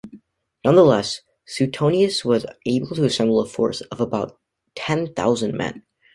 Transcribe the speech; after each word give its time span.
Nonetheless, 0.65 1.21
Suetonius 1.45 2.25
was 2.25 2.47
able 2.65 2.87
to 2.95 3.05
assemble 3.05 3.39
a 3.39 3.45
force 3.45 3.81
of 3.81 4.01
about 4.01 4.35
ten 4.73 5.13
thousand 5.13 5.55
men. 5.55 5.83